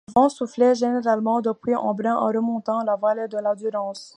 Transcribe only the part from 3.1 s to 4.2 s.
de la Durance.